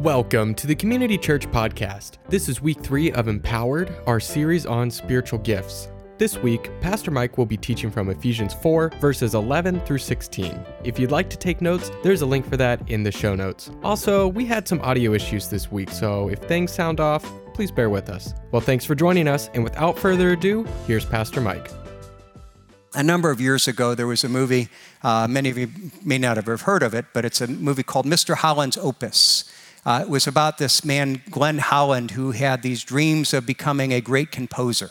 [0.00, 2.12] Welcome to the Community Church Podcast.
[2.30, 5.88] This is week three of Empowered, our series on spiritual gifts.
[6.16, 10.58] This week, Pastor Mike will be teaching from Ephesians 4, verses 11 through 16.
[10.84, 13.70] If you'd like to take notes, there's a link for that in the show notes.
[13.82, 17.90] Also, we had some audio issues this week, so if things sound off, please bear
[17.90, 18.32] with us.
[18.52, 21.70] Well, thanks for joining us, and without further ado, here's Pastor Mike.
[22.94, 24.70] A number of years ago, there was a movie,
[25.02, 25.70] uh, many of you
[26.02, 28.34] may not have heard of it, but it's a movie called Mr.
[28.34, 29.44] Holland's Opus.
[29.86, 34.00] Uh, it was about this man, Glenn Holland, who had these dreams of becoming a
[34.00, 34.90] great composer.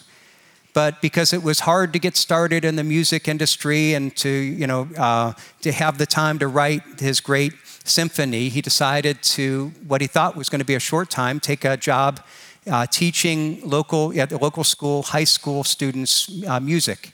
[0.74, 4.68] But because it was hard to get started in the music industry and to, you
[4.68, 7.54] know, uh, to have the time to write his great
[7.84, 11.66] symphony, he decided to, what he thought was going to be a short time, take
[11.66, 12.22] a job
[12.70, 17.14] uh, teaching local, at the local school, high school students uh, music.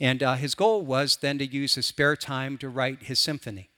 [0.00, 3.70] And uh, his goal was then to use his spare time to write his symphony.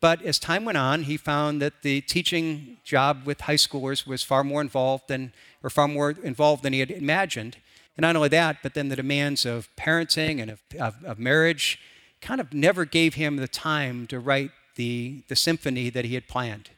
[0.00, 4.22] But as time went on, he found that the teaching job with high schoolers was
[4.22, 7.56] far more involved than, or far more involved than he had imagined.
[7.96, 11.80] And not only that, but then the demands of parenting and of, of, of marriage
[12.20, 16.28] kind of never gave him the time to write the, the symphony that he had
[16.28, 16.70] planned.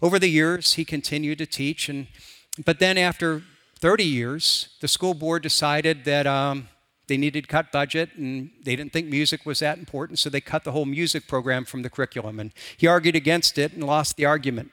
[0.00, 2.06] Over the years, he continued to teach, and,
[2.64, 3.42] but then after
[3.78, 6.68] 30 years, the school board decided that um,
[7.08, 10.40] they needed to cut budget and they didn't think music was that important, so they
[10.40, 12.40] cut the whole music program from the curriculum.
[12.40, 14.72] And he argued against it and lost the argument.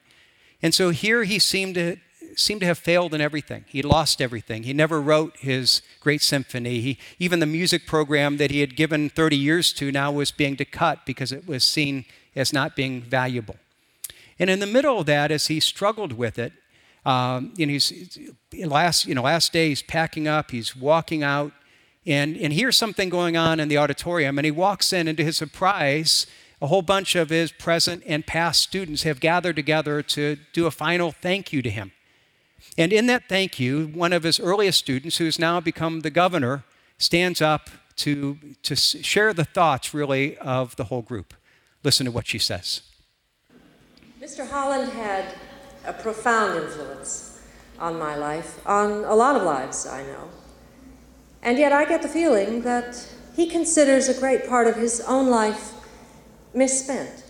[0.61, 1.97] And so here he seemed to
[2.35, 3.65] seemed to have failed in everything.
[3.67, 4.63] He lost everything.
[4.63, 6.81] He never wrote his great symphony.
[6.81, 10.55] He, even the music program that he had given 30 years to now was being
[10.57, 13.57] to cut because it was seen as not being valuable.
[14.39, 16.53] And in the middle of that, as he struggled with it,
[17.05, 18.17] um, you know, he's
[18.65, 21.51] last, you know, last day he's packing up, he's walking out,
[22.05, 24.37] and, and here's something going on in the auditorium.
[24.37, 26.27] And he walks in, and to his surprise,
[26.61, 30.71] a whole bunch of his present and past students have gathered together to do a
[30.71, 31.91] final thank you to him.
[32.77, 36.63] And in that thank you, one of his earliest students, who's now become the governor,
[36.97, 41.33] stands up to, to share the thoughts, really, of the whole group.
[41.83, 42.81] Listen to what she says.
[44.21, 44.49] Mr.
[44.49, 45.35] Holland had
[45.85, 47.41] a profound influence
[47.77, 50.29] on my life, on a lot of lives I know.
[51.43, 53.05] And yet I get the feeling that
[53.35, 55.73] he considers a great part of his own life
[56.53, 57.23] misspent.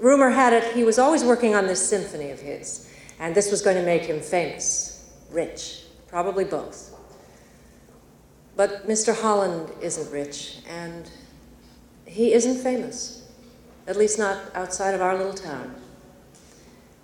[0.00, 3.60] Rumor had it he was always working on this symphony of his, and this was
[3.60, 6.96] going to make him famous, rich, probably both.
[8.56, 9.14] But Mr.
[9.14, 11.10] Holland isn't rich, and
[12.06, 13.28] he isn't famous,
[13.86, 15.74] at least not outside of our little town.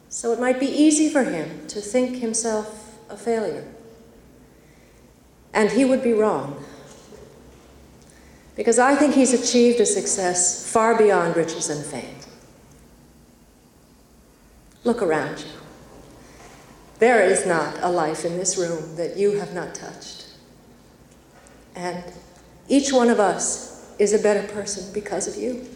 [0.09, 3.69] So it might be easy for him to think himself a failure.
[5.57, 6.63] And he would be wrong.
[8.57, 12.15] Because I think he's achieved a success far beyond riches and fame.
[14.85, 15.47] Look around you.
[16.99, 20.27] There is not a life in this room that you have not touched.
[21.75, 22.05] And
[22.69, 25.67] each one of us is a better person because of you.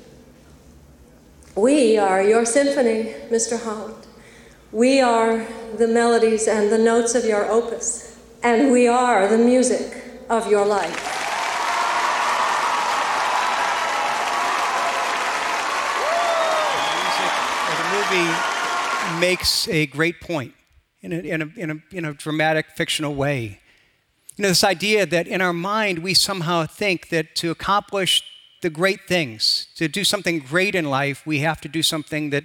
[1.57, 3.63] We are your symphony, Mr.
[3.63, 4.07] Holland.
[4.73, 5.47] We are
[5.79, 8.10] the melodies and the notes of your opus
[8.43, 11.17] and we are the music of your life.
[17.77, 20.55] The movie makes a great point
[21.03, 23.61] in a, in, a, in, a, in a dramatic fictional way.
[24.37, 28.23] You know, this idea that in our mind we somehow think that to accomplish
[28.63, 32.45] the great things, to do something great in life, we have to do something that,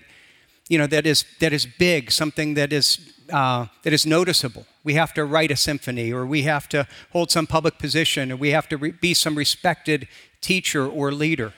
[0.70, 4.94] you know, that is, that is big, something that is, uh, that is noticeable we
[4.94, 8.52] have to write a symphony, or we have to hold some public position, or we
[8.52, 10.08] have to re- be some respected
[10.42, 11.54] teacher or leader.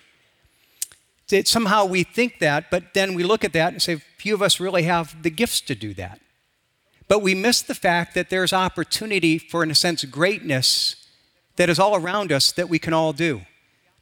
[1.29, 4.41] It, somehow we think that, but then we look at that and say, few of
[4.41, 6.21] us really have the gifts to do that.
[7.09, 10.95] But we miss the fact that there's opportunity for, in a sense, greatness
[11.57, 13.41] that is all around us that we can all do.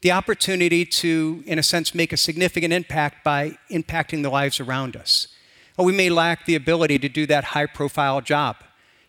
[0.02, 4.96] The opportunity to, in a sense, make a significant impact by impacting the lives around
[4.96, 5.30] us.
[5.78, 8.58] Or we may lack the ability to do that high profile job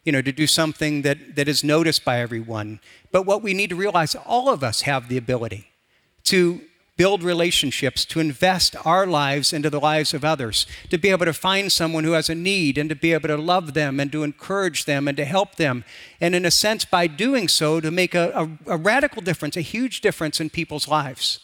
[0.06, 2.78] you know, to do something that, that is noticed by everyone.
[3.10, 5.66] But what we need to realize, all of us have the ability
[6.24, 6.60] to
[6.96, 11.32] build relationships, to invest our lives into the lives of others, to be able to
[11.32, 14.22] find someone who has a need and to be able to love them and to
[14.22, 15.84] encourage them and to help them.
[16.20, 19.60] And in a sense, by doing so, to make a, a, a radical difference, a
[19.60, 21.40] huge difference in people's lives.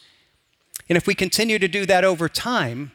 [0.89, 2.93] And if we continue to do that over time,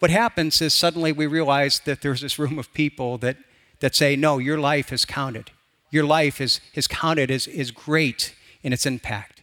[0.00, 3.36] what happens is suddenly we realize that there's this room of people that
[3.80, 5.50] that say, no, your life has counted.
[5.90, 9.42] Your life is, is counted as, is great in its impact.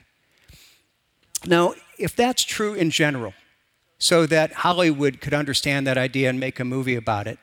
[1.45, 3.33] Now, if that's true in general,
[3.99, 7.39] so that Hollywood could understand that idea and make a movie about it.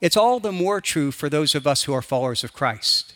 [0.00, 3.14] It's all the more true for those of us who are followers of Christ.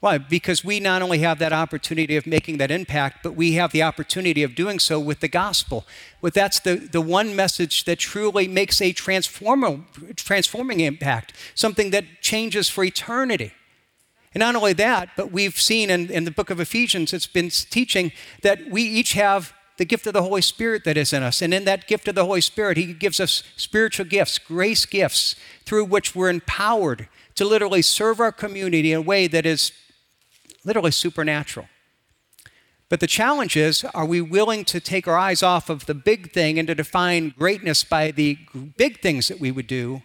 [0.00, 0.18] Why?
[0.18, 3.82] Because we not only have that opportunity of making that impact, but we have the
[3.82, 5.86] opportunity of doing so with the gospel.
[6.20, 12.20] But that's the, the one message that truly makes a transforming, transforming impact, something that
[12.20, 13.52] changes for eternity.
[14.34, 17.48] And not only that, but we've seen in, in the book of Ephesians, it's been
[17.48, 18.12] teaching
[18.42, 21.40] that we each have the gift of the Holy Spirit that is in us.
[21.40, 25.36] And in that gift of the Holy Spirit, He gives us spiritual gifts, grace gifts,
[25.64, 29.72] through which we're empowered to literally serve our community in a way that is
[30.66, 31.68] literally supernatural.
[32.88, 36.32] But the challenge is are we willing to take our eyes off of the big
[36.32, 38.38] thing and to define greatness by the
[38.76, 40.02] big things that we would do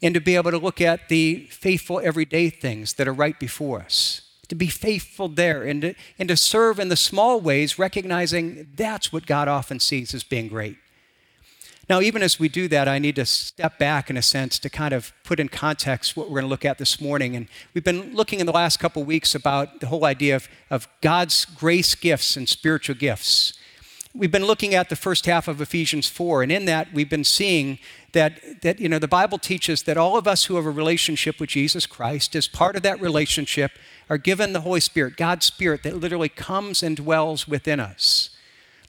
[0.00, 3.80] and to be able to look at the faithful everyday things that are right before
[3.80, 4.22] us?
[4.48, 9.12] To be faithful there and to, and to serve in the small ways, recognizing that's
[9.12, 10.76] what God often sees as being great.
[11.88, 14.70] Now, even as we do that, I need to step back in a sense to
[14.70, 17.34] kind of put in context what we're going to look at this morning.
[17.34, 20.88] And we've been looking in the last couple weeks about the whole idea of, of
[21.00, 23.54] God's grace gifts and spiritual gifts.
[24.14, 27.24] We've been looking at the first half of Ephesians 4, and in that we've been
[27.24, 27.78] seeing
[28.12, 31.40] that, that you know, the Bible teaches that all of us who have a relationship
[31.40, 33.72] with Jesus Christ, as part of that relationship,
[34.10, 38.30] are given the Holy Spirit, God's Spirit, that literally comes and dwells within us.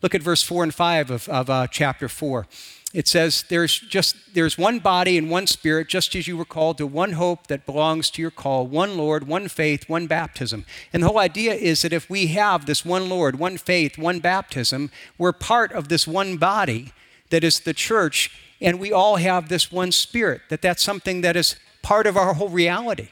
[0.02, 2.46] Look at verse 4 and 5 of, of uh, chapter 4
[2.94, 6.78] it says there's just there's one body and one spirit just as you were called
[6.78, 10.66] to one hope that belongs to your call one lord one faith one baptism.
[10.94, 14.20] And the whole idea is that if we have this one lord one faith one
[14.20, 16.94] baptism we're part of this one body
[17.32, 18.32] that is the church
[18.62, 22.36] and we all have this one spirit that that's something that is part of our
[22.36, 23.10] whole reality.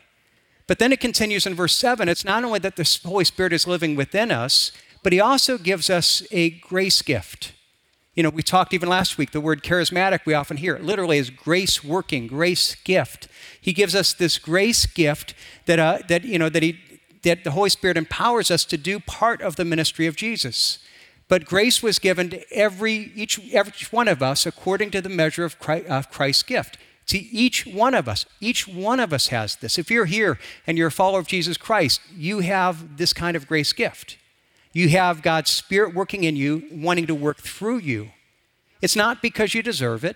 [0.67, 3.65] But then it continues in verse 7 it's not only that the holy spirit is
[3.65, 7.53] living within us but he also gives us a grace gift
[8.15, 11.17] you know, we talked even last week, the word charismatic, we often hear it literally
[11.17, 13.27] is grace working, grace gift.
[13.59, 15.33] He gives us this grace gift
[15.65, 16.77] that, uh, that, you know, that, he,
[17.23, 20.79] that the Holy Spirit empowers us to do part of the ministry of Jesus.
[21.29, 25.45] But grace was given to every, each, every one of us according to the measure
[25.45, 26.77] of, Christ, of Christ's gift.
[27.07, 29.77] To each one of us, each one of us has this.
[29.79, 30.37] If you're here
[30.67, 34.17] and you're a follower of Jesus Christ, you have this kind of grace gift.
[34.73, 38.11] You have God's Spirit working in you, wanting to work through you.
[38.81, 40.15] It's not because you deserve it.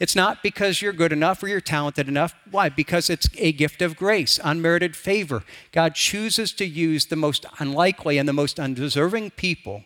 [0.00, 2.34] It's not because you're good enough or you're talented enough.
[2.50, 2.68] Why?
[2.68, 5.42] Because it's a gift of grace, unmerited favor.
[5.72, 9.84] God chooses to use the most unlikely and the most undeserving people.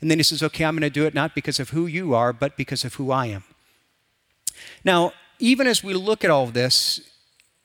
[0.00, 2.14] And then He says, okay, I'm going to do it not because of who you
[2.14, 3.42] are, but because of who I am.
[4.84, 7.00] Now, even as we look at all this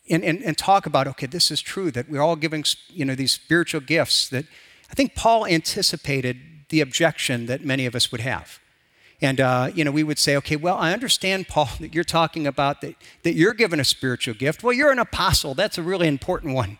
[0.09, 3.13] and, and, and talk about, okay, this is true, that we're all giving you know,
[3.13, 4.45] these spiritual gifts that
[4.89, 6.37] I think Paul anticipated
[6.69, 8.59] the objection that many of us would have.
[9.21, 12.45] And, uh, you know, we would say, okay, well, I understand, Paul, that you're talking
[12.45, 14.63] about that, that you're given a spiritual gift.
[14.63, 15.55] Well, you're an apostle.
[15.55, 16.77] That's a really important one.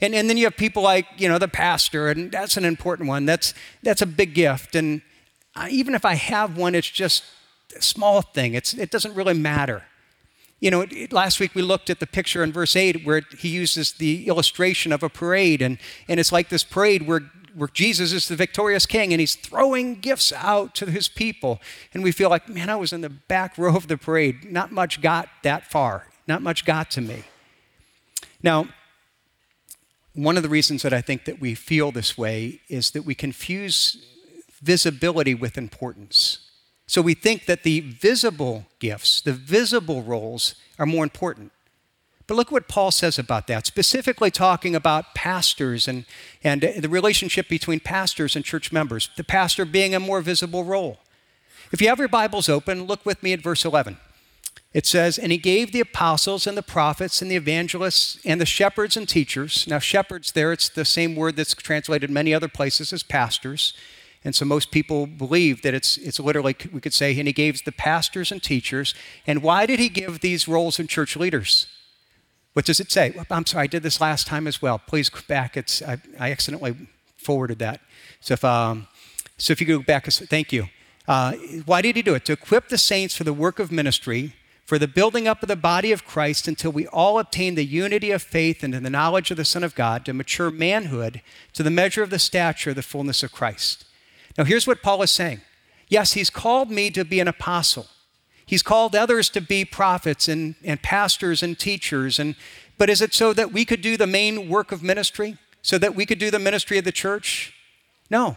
[0.00, 3.08] And, and then you have people like, you know, the pastor, and that's an important
[3.08, 3.26] one.
[3.26, 4.74] That's, that's a big gift.
[4.74, 5.02] And
[5.54, 7.22] I, even if I have one, it's just
[7.76, 8.54] a small thing.
[8.54, 9.84] It's, it doesn't really matter.
[10.60, 13.48] You know, it, last week we looked at the picture in verse 8 where he
[13.48, 15.60] uses the illustration of a parade.
[15.60, 15.78] And,
[16.08, 20.00] and it's like this parade where where Jesus is the victorious king and he's throwing
[20.00, 21.60] gifts out to his people.
[21.92, 24.50] And we feel like, man, I was in the back row of the parade.
[24.50, 27.24] Not much got that far, not much got to me.
[28.42, 28.68] Now,
[30.14, 33.14] one of the reasons that I think that we feel this way is that we
[33.14, 34.04] confuse
[34.62, 36.38] visibility with importance.
[36.86, 41.50] So we think that the visible gifts, the visible roles, are more important.
[42.26, 46.06] But look what Paul says about that, specifically talking about pastors and,
[46.42, 51.00] and the relationship between pastors and church members, the pastor being a more visible role.
[51.70, 53.98] If you have your Bibles open, look with me at verse 11.
[54.72, 58.46] It says, And he gave the apostles and the prophets and the evangelists and the
[58.46, 59.66] shepherds and teachers.
[59.68, 63.74] Now, shepherds there, it's the same word that's translated many other places as pastors.
[64.24, 67.62] And so most people believe that it's, it's literally, we could say, and he gave
[67.64, 68.94] the pastors and teachers.
[69.26, 71.66] And why did he give these roles in church leaders?
[72.54, 73.14] What does it say?
[73.30, 74.78] I'm sorry, I did this last time as well.
[74.78, 75.56] Please go back.
[75.56, 77.80] It's, I, I accidentally forwarded that.
[78.20, 78.86] So if, um,
[79.36, 80.68] so if you go back, thank you.
[81.06, 81.32] Uh,
[81.66, 82.24] why did he do it?
[82.26, 84.34] To equip the saints for the work of ministry,
[84.64, 88.10] for the building up of the body of Christ until we all obtain the unity
[88.12, 91.20] of faith and in the knowledge of the Son of God, to mature manhood
[91.52, 93.84] to the measure of the stature of the fullness of Christ.
[94.38, 95.40] Now, here's what Paul is saying.
[95.88, 97.88] Yes, he's called me to be an apostle.
[98.46, 102.18] He's called others to be prophets and, and pastors and teachers.
[102.18, 102.36] And,
[102.76, 105.38] but is it so that we could do the main work of ministry?
[105.62, 107.54] So that we could do the ministry of the church?
[108.10, 108.36] No.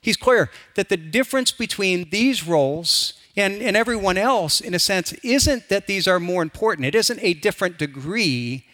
[0.00, 5.12] He's clear that the difference between these roles and, and everyone else, in a sense,
[5.22, 6.86] isn't that these are more important.
[6.86, 8.66] It isn't a different degree,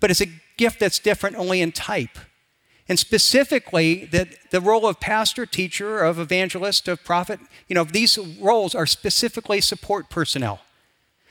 [0.00, 2.18] but it's a gift that's different only in type.
[2.92, 8.18] And specifically, that the role of pastor, teacher, of evangelist, of prophet, you know, these
[8.38, 10.60] roles are specifically support personnel.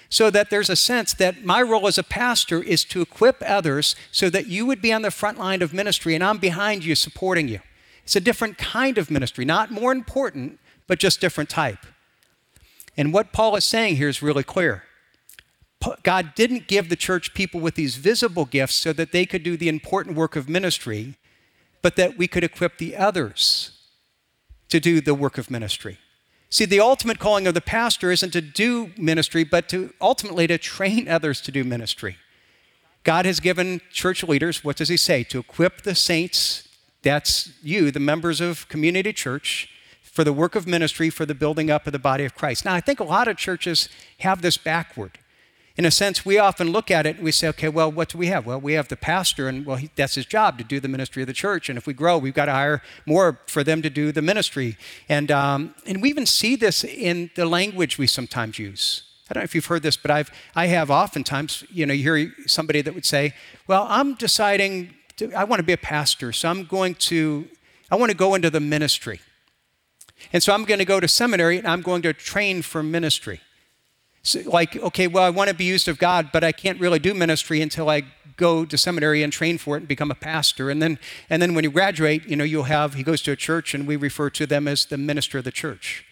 [0.10, 3.96] So that there's a sense that my role as a pastor is to equip others
[4.12, 6.96] so that you would be on the front line of ministry and I'm behind you
[6.96, 7.60] supporting you.
[8.06, 11.86] It's a different kind of ministry, not more important, but just different type.
[12.98, 14.86] And what Paul is saying here is really clear.
[16.02, 19.56] God didn't give the church people with these visible gifts so that they could do
[19.56, 21.18] the important work of ministry,
[21.82, 23.72] but that we could equip the others
[24.70, 25.98] to do the work of ministry.
[26.50, 30.58] See, the ultimate calling of the pastor isn't to do ministry, but to ultimately to
[30.58, 32.18] train others to do ministry.
[33.04, 35.24] God has given church leaders, what does he say?
[35.24, 36.68] To equip the saints,
[37.04, 39.70] that's you, the members of community church,
[40.02, 42.66] for the work of ministry, for the building up of the body of Christ.
[42.66, 43.88] Now, I think a lot of churches
[44.20, 45.20] have this backward.
[45.78, 48.18] In a sense, we often look at it and we say, okay, well, what do
[48.18, 48.46] we have?
[48.46, 51.24] Well, we have the pastor, and well, he, that's his job to do the ministry
[51.24, 51.70] of the church.
[51.70, 54.78] And if we grow, we've got to hire more for them to do the ministry.
[55.08, 59.04] And, um, and we even see this in the language we sometimes use.
[59.30, 62.04] I don't know if you've heard this, but I've, I have oftentimes, you know, you
[62.04, 63.34] hear somebody that would say,
[63.66, 67.48] well, I'm deciding, to, I want to be a pastor, so I'm going to,
[67.90, 69.22] I want to go into the ministry.
[70.34, 73.40] And so I'm going to go to seminary and I'm going to train for ministry.
[74.24, 77.00] So like, okay, well, I want to be used of God, but I can't really
[77.00, 78.04] do ministry until I
[78.38, 80.70] go to seminary and train for it and become a pastor.
[80.70, 81.00] And then,
[81.30, 83.88] and then when you graduate, you know, you'll have, he goes to a church and
[83.88, 86.06] we refer to them as the minister of the church.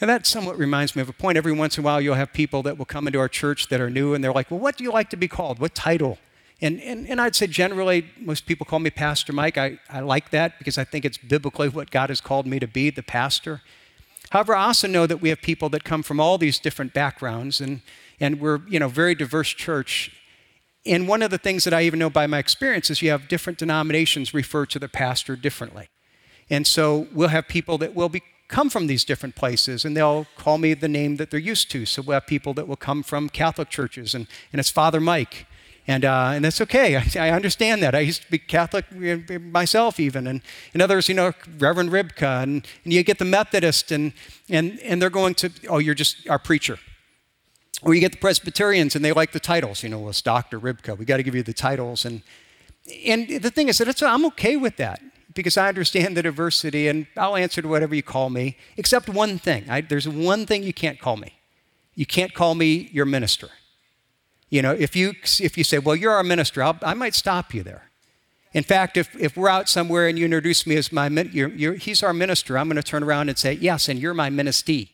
[0.00, 1.38] And that somewhat reminds me of a point.
[1.38, 3.80] Every once in a while, you'll have people that will come into our church that
[3.80, 5.60] are new and they're like, well, what do you like to be called?
[5.60, 6.18] What title?
[6.60, 9.58] And, and, and I'd say generally, most people call me Pastor Mike.
[9.58, 12.68] I, I like that because I think it's biblically what God has called me to
[12.68, 13.62] be, the pastor.
[14.32, 17.60] However, I also know that we have people that come from all these different backgrounds,
[17.60, 17.82] and,
[18.18, 20.10] and we're you know very diverse church.
[20.86, 23.28] And one of the things that I even know by my experience is you have
[23.28, 25.90] different denominations refer to the pastor differently.
[26.48, 30.26] And so we'll have people that will be come from these different places and they'll
[30.36, 31.86] call me the name that they're used to.
[31.86, 35.46] So we'll have people that will come from Catholic churches and, and it's Father Mike.
[35.86, 36.96] And, uh, and that's okay.
[37.16, 37.94] I, I, understand that.
[37.94, 38.86] I used to be Catholic
[39.40, 40.26] myself, even.
[40.26, 42.42] And, and others, you know, Reverend Ribka.
[42.42, 44.12] And, and you get the Methodist, and,
[44.48, 46.78] and, and they're going to, oh, you're just our preacher.
[47.82, 49.82] Or you get the Presbyterians, and they like the titles.
[49.82, 50.60] You know, well, it's Dr.
[50.60, 50.96] Ribka.
[50.96, 52.04] We got to give you the titles.
[52.04, 52.22] And,
[53.04, 55.02] and the thing is that I'm okay with that
[55.34, 59.38] because I understand the diversity, and I'll answer to whatever you call me, except one
[59.38, 59.68] thing.
[59.68, 61.32] I, there's one thing you can't call me.
[61.94, 63.48] You can't call me your minister.
[64.52, 67.54] You know, if you, if you say, well, you're our minister, I'll, i might stop
[67.54, 67.88] you there.
[68.52, 71.72] In fact, if, if we're out somewhere and you introduce me as my, you're, you're,
[71.72, 74.90] he's our minister, I'm going to turn around and say, yes, and you're my ministee.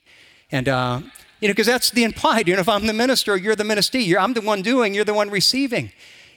[0.53, 1.01] And, uh,
[1.41, 4.07] you know, because that's the implied, you know, if I'm the minister, you're the ministee.
[4.07, 5.91] You're, I'm the one doing, you're the one receiving.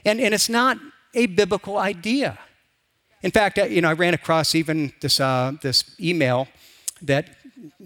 [0.04, 0.80] And, and it's not
[1.14, 2.40] a biblical idea.
[3.22, 6.48] In fact, you know, I ran across even this, uh, this email
[7.04, 7.30] that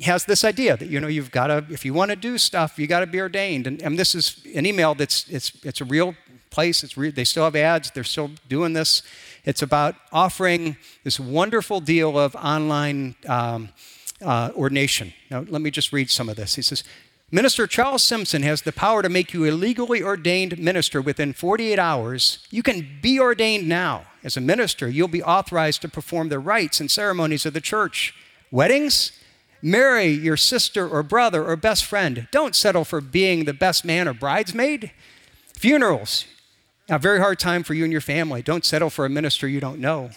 [0.01, 2.79] has this idea that you know you've got to if you want to do stuff
[2.79, 5.86] you got to be ordained and, and, this is an email that's it's it's a
[5.86, 6.15] real
[6.50, 9.03] place it's re- they still have ads they're still doing this
[9.44, 13.70] it's about offering this wonderful deal of online um,
[14.22, 16.84] uh, ordination now let me just read some of this he says
[17.32, 21.79] Minister Charles Simpson has the power to make you a legally ordained minister within 48
[21.79, 22.48] hours.
[22.51, 24.05] You can be ordained now.
[24.24, 28.13] As a minister, you'll be authorized to perform the rites and ceremonies of the church.
[28.51, 29.12] Weddings,
[29.65, 32.27] Marry your sister or brother or best friend.
[32.29, 34.91] Don't settle for being the best man or bridesmaid.
[35.55, 36.25] Funerals,
[36.88, 38.43] a very hard time for you and your family.
[38.43, 40.12] Don't settle for a minister you don't know.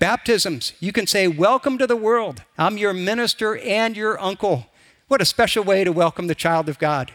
[0.00, 2.42] Baptisms, you can say, Welcome to the world.
[2.58, 4.66] I'm your minister and your uncle.
[5.06, 7.12] What a special way to welcome the child of God.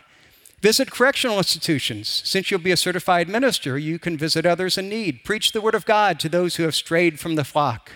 [0.61, 2.07] Visit correctional institutions.
[2.23, 5.25] Since you'll be a certified minister, you can visit others in need.
[5.25, 7.91] Preach the word of God to those who have strayed from the flock.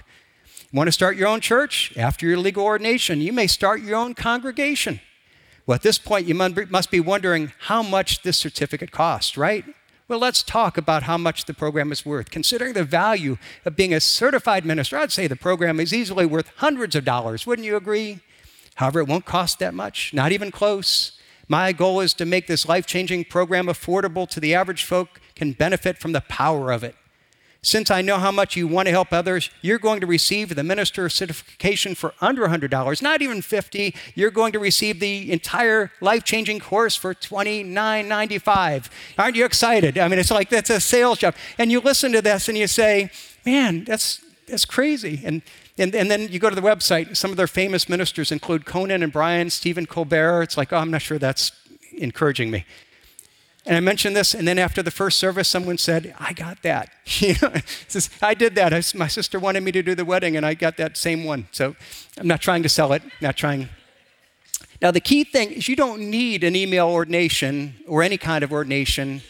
[0.73, 1.93] Want to start your own church?
[1.95, 4.99] After your legal ordination, you may start your own congregation.
[5.65, 9.63] Well, at this point, you must be wondering how much this certificate costs, right?
[10.09, 12.31] Well, let's talk about how much the program is worth.
[12.31, 16.51] Considering the value of being a certified minister, I'd say the program is easily worth
[16.57, 17.47] hundreds of dollars.
[17.47, 18.19] Wouldn't you agree?
[18.75, 21.19] However, it won't cost that much, not even close.
[21.47, 25.53] My goal is to make this life changing program affordable to the average folk can
[25.53, 26.95] benefit from the power of it.
[27.61, 30.63] Since I know how much you want to help others, you're going to receive the
[30.63, 33.93] minister certification for under $100, not even 50.
[34.15, 38.89] You're going to receive the entire life-changing course for $29.95.
[39.17, 39.97] Aren't you excited?
[39.97, 41.35] I mean, it's like that's a sales job.
[41.57, 43.09] And you listen to this and you say,
[43.45, 45.41] "Man, that's that's crazy." And
[45.79, 49.03] And, and then you go to the website, some of their famous ministers include Conan
[49.03, 50.41] O'Brien, Stephen Colbert.
[50.41, 51.51] It's like, oh, I'm not sure that's
[51.93, 52.65] encouraging me.
[53.67, 56.89] And I mentioned this, and then after the first service, someone said, I got that.
[57.19, 57.35] You
[57.89, 58.73] says, I did that.
[58.73, 61.49] I, my sister wanted me to do the wedding, and I got that same one.
[61.51, 61.75] So
[62.17, 63.67] I'm not trying to sell it, not trying.
[64.81, 68.53] Now, the key thing is you don't need an email ordination or any kind of
[68.53, 69.21] ordination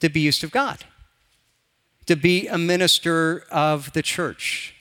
[0.00, 0.84] to be used of God,
[2.06, 4.74] to be a minister of the church.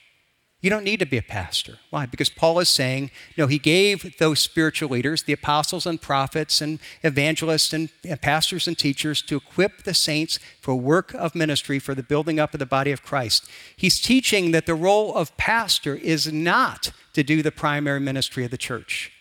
[0.61, 1.79] You don't need to be a pastor.
[1.89, 2.05] Why?
[2.05, 6.79] Because Paul is saying, no, he gave those spiritual leaders, the apostles and prophets and
[7.01, 11.95] evangelists and, and, pastors and teachers, to equip the saints for work of ministry for
[11.95, 13.49] the building up of the body of Christ.
[13.75, 18.51] He's teaching that the role of pastor is not to do the primary ministry of
[18.51, 19.11] the church.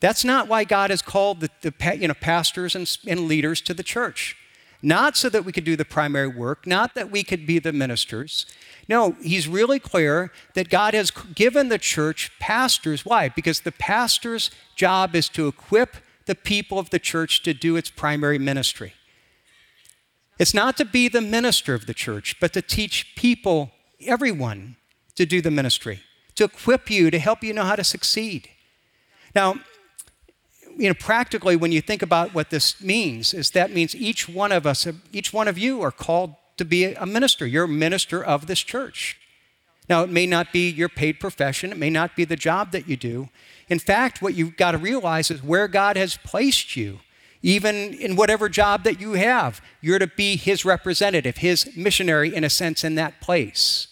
[0.00, 3.72] That's not why God has called the, the you know, pastors and, and leaders to
[3.72, 4.36] the church.
[4.82, 7.72] Not so that we could do the primary work, not that we could be the
[7.72, 8.46] ministers.
[8.88, 13.04] No, he's really clear that God has given the church pastors.
[13.04, 13.28] Why?
[13.28, 15.96] Because the pastor's job is to equip
[16.26, 18.94] the people of the church to do its primary ministry.
[20.38, 23.70] It's not to be the minister of the church, but to teach people,
[24.04, 24.76] everyone,
[25.14, 26.00] to do the ministry,
[26.34, 28.48] to equip you, to help you know how to succeed.
[29.34, 29.56] Now,
[30.76, 34.52] you know, practically, when you think about what this means, is that means each one
[34.52, 37.46] of us, each one of you are called to be a minister.
[37.46, 39.18] You're a minister of this church.
[39.88, 42.88] Now, it may not be your paid profession, it may not be the job that
[42.88, 43.28] you do.
[43.68, 47.00] In fact, what you've got to realize is where God has placed you,
[47.42, 52.44] even in whatever job that you have, you're to be His representative, His missionary, in
[52.44, 53.88] a sense, in that place.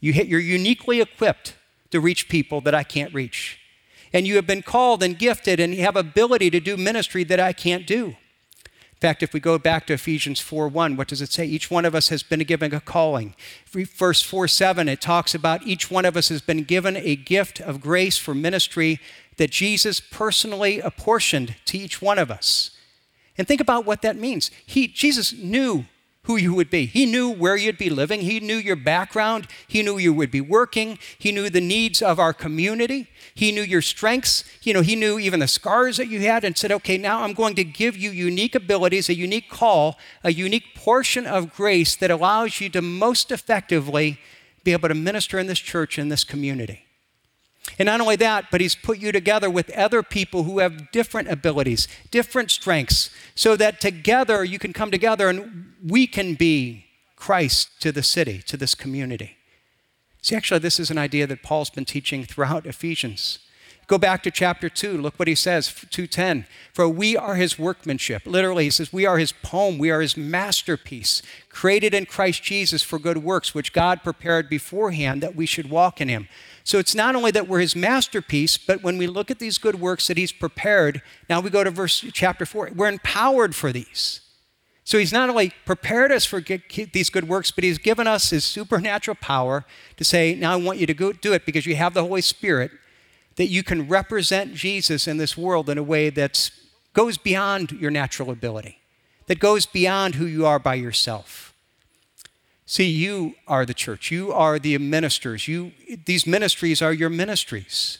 [0.00, 1.56] You, you're uniquely equipped
[1.90, 3.59] to reach people that I can't reach.
[4.12, 7.40] And you have been called and gifted and you have ability to do ministry that
[7.40, 8.16] I can't do.
[9.00, 11.46] In fact, if we go back to Ephesians 4 1, what does it say?
[11.46, 13.34] Each one of us has been given a calling.
[13.66, 17.62] Verse 4 7, it talks about each one of us has been given a gift
[17.62, 19.00] of grace for ministry
[19.38, 22.72] that Jesus personally apportioned to each one of us.
[23.38, 24.50] And think about what that means.
[24.66, 25.86] He, Jesus knew
[26.30, 26.86] who you would be.
[26.86, 28.20] He knew where you'd be living.
[28.20, 29.48] He knew your background.
[29.66, 30.96] He knew you would be working.
[31.18, 33.08] He knew the needs of our community.
[33.34, 34.44] He knew your strengths.
[34.62, 37.32] You know, he knew even the scars that you had and said, okay, now I'm
[37.32, 42.12] going to give you unique abilities, a unique call, a unique portion of grace that
[42.12, 44.20] allows you to most effectively
[44.62, 46.84] be able to minister in this church, in this community.
[47.78, 51.28] And not only that, but he's put you together with other people who have different
[51.28, 57.80] abilities, different strengths, so that together you can come together and we can be Christ
[57.80, 59.36] to the city, to this community.
[60.22, 63.40] See, actually, this is an idea that Paul's been teaching throughout Ephesians.
[63.86, 64.98] Go back to chapter 2.
[64.98, 66.46] Look what he says, 2:10.
[66.72, 68.22] For we are his workmanship.
[68.24, 72.82] Literally, he says, we are his poem, we are his masterpiece, created in Christ Jesus
[72.82, 76.28] for good works, which God prepared beforehand that we should walk in him.
[76.70, 79.80] So it's not only that we're his masterpiece, but when we look at these good
[79.80, 84.20] works that he's prepared, now we go to verse chapter 4, we're empowered for these.
[84.84, 88.44] So he's not only prepared us for these good works, but he's given us his
[88.44, 89.64] supernatural power
[89.96, 92.22] to say, now I want you to go do it because you have the Holy
[92.22, 92.70] Spirit,
[93.34, 96.52] that you can represent Jesus in this world in a way that
[96.92, 98.78] goes beyond your natural ability,
[99.26, 101.49] that goes beyond who you are by yourself.
[102.70, 104.12] See, you are the church.
[104.12, 105.48] You are the ministers.
[105.48, 105.72] You,
[106.06, 107.98] these ministries are your ministries.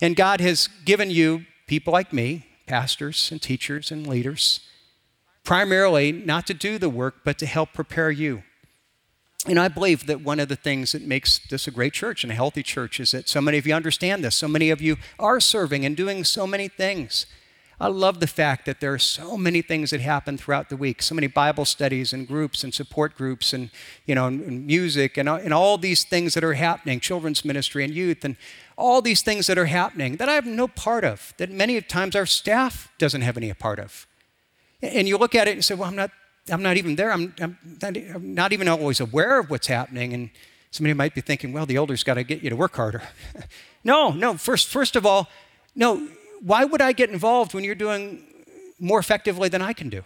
[0.00, 4.60] And God has given you people like me, pastors and teachers and leaders,
[5.42, 8.44] primarily not to do the work, but to help prepare you.
[9.48, 12.30] And I believe that one of the things that makes this a great church and
[12.30, 14.36] a healthy church is that so many of you understand this.
[14.36, 17.26] So many of you are serving and doing so many things.
[17.80, 21.00] I love the fact that there are so many things that happen throughout the week,
[21.00, 23.70] so many Bible studies and groups and support groups and,
[24.04, 27.94] you know, and music and, and all these things that are happening, children's ministry and
[27.94, 28.36] youth and
[28.76, 32.16] all these things that are happening that I have no part of, that many times
[32.16, 34.08] our staff doesn't have any part of.
[34.82, 36.10] And you look at it and say, well, I'm not,
[36.50, 37.12] I'm not even there.
[37.12, 40.14] I'm, I'm, not, I'm not even always aware of what's happening.
[40.14, 40.30] And
[40.72, 43.02] somebody might be thinking, well, the elder's got to get you to work harder.
[43.84, 44.34] no, no.
[44.34, 45.28] First, first of all,
[45.74, 46.08] no,
[46.40, 48.24] why would I get involved when you're doing
[48.78, 50.04] more effectively than I can do?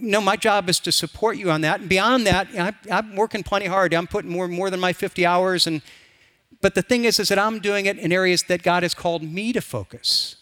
[0.00, 1.80] No, my job is to support you on that.
[1.80, 2.48] And beyond that,
[2.90, 3.94] I, am working plenty hard.
[3.94, 5.66] I'm putting more, more than my 50 hours.
[5.66, 5.80] And,
[6.60, 9.22] but the thing is, is that I'm doing it in areas that God has called
[9.22, 10.36] me to focus,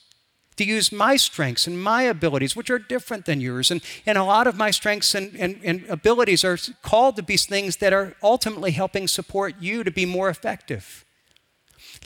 [0.57, 3.71] to use my strengths and my abilities, which are different than yours.
[3.71, 7.37] And, and a lot of my strengths and, and, and abilities are called to be
[7.37, 11.06] things that are ultimately helping support you to be more effective.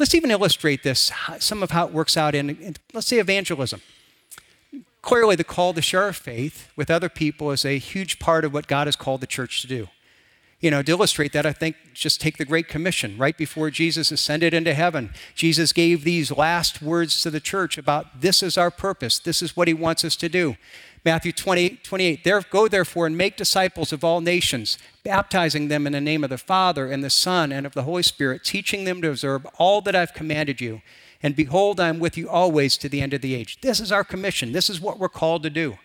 [0.01, 3.83] Let's even illustrate this, some of how it works out in, in, let's say, evangelism.
[5.03, 8.67] Clearly, the call to share faith with other people is a huge part of what
[8.67, 9.89] God has called the church to do.
[10.59, 13.19] You know, to illustrate that, I think just take the Great Commission.
[13.19, 18.23] Right before Jesus ascended into heaven, Jesus gave these last words to the church about
[18.23, 20.57] this is our purpose, this is what he wants us to do.
[21.05, 25.93] Matthew 28, 28 there, Go therefore and make disciples of all nations, baptizing them in
[25.93, 29.01] the name of the Father and the Son and of the Holy Spirit, teaching them
[29.01, 30.83] to observe all that I've commanded you.
[31.23, 33.61] And behold, I am with you always to the end of the age.
[33.61, 34.53] This is our commission.
[34.53, 35.79] This is what we're called to do.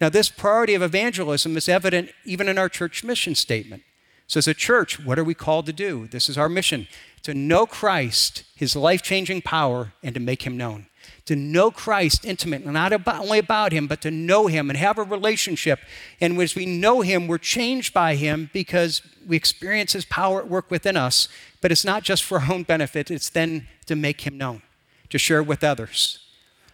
[0.00, 3.82] Now, this priority of evangelism is evident even in our church mission statement.
[4.26, 6.08] So, as a church, what are we called to do?
[6.08, 6.88] This is our mission
[7.22, 10.86] to know Christ, his life changing power, and to make him known.
[11.26, 14.98] To know Christ intimately, not about, only about him, but to know him and have
[14.98, 15.78] a relationship.
[16.20, 20.48] And as we know him, we're changed by him because we experience his power at
[20.48, 21.28] work within us.
[21.60, 24.62] But it's not just for our own benefit, it's then to make him known,
[25.10, 26.18] to share with others.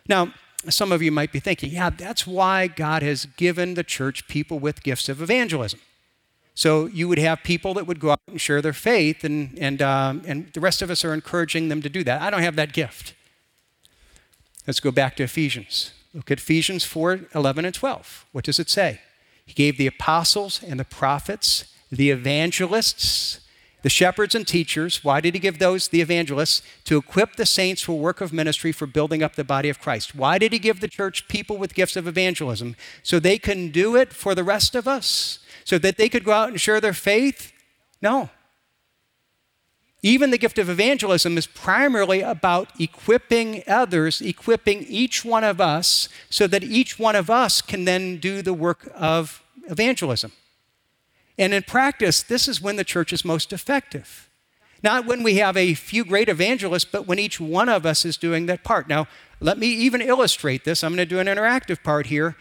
[0.09, 0.33] Now,
[0.71, 4.59] some of you might be thinking, yeah, that's why God has given the church people
[4.59, 5.81] with gifts of evangelism.
[6.55, 9.81] So you would have people that would go out and share their faith, and, and,
[9.81, 12.21] um, and the rest of us are encouraging them to do that.
[12.21, 13.15] I don't have that gift.
[14.69, 15.93] Let's go back to Ephesians.
[16.15, 18.27] Look at Ephesians 4 11 and 12.
[18.31, 19.01] What does it say?
[19.45, 23.41] He gave the apostles and the prophets, the evangelists,
[23.83, 25.03] the shepherds and teachers.
[25.03, 26.63] Why did he give those, the evangelists?
[26.85, 30.15] To equip the saints for work of ministry for building up the body of Christ.
[30.15, 32.77] Why did he give the church people with gifts of evangelism?
[33.03, 35.41] So they can do it for the rest of us?
[35.69, 37.53] so that they could go out and share their faith?
[38.01, 38.31] No.
[40.03, 46.09] Even the gift of evangelism is primarily about equipping others, equipping each one of us,
[46.31, 50.33] so that each one of us can then do the work of evangelism.
[51.37, 54.29] And in practice, this is when the church is most effective.
[54.83, 58.17] Not when we have a few great evangelists, but when each one of us is
[58.17, 58.89] doing that part.
[58.89, 59.09] Now,
[59.41, 60.85] let me even illustrate this.
[60.85, 62.37] I'm going to do an interactive part here.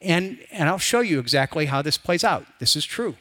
[0.00, 2.46] And, and I'll show you exactly how this plays out.
[2.58, 3.16] This is true.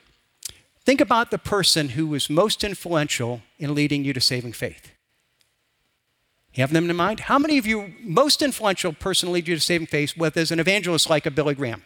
[0.86, 4.92] Think about the person who was most influential in leading you to saving faith.
[6.54, 7.22] You have them in mind?
[7.22, 10.60] How many of you, most influential person lead you to saving faith with as an
[10.60, 11.84] evangelist like a Billy Graham?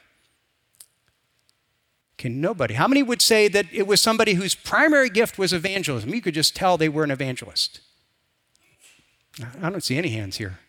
[2.20, 2.74] Okay, nobody.
[2.74, 6.14] How many would say that it was somebody whose primary gift was evangelism?
[6.14, 7.80] You could just tell they were an evangelist.
[9.62, 10.60] I don't see any hands here.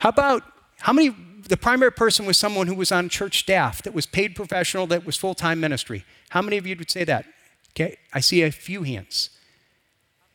[0.00, 0.42] How about
[0.80, 1.14] how many
[1.48, 5.06] the primary person was someone who was on church staff, that was paid professional, that
[5.06, 6.04] was full time ministry.
[6.30, 7.26] How many of you would say that?
[7.70, 9.30] Okay, I see a few hands.